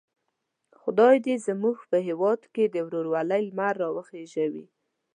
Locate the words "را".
3.81-3.89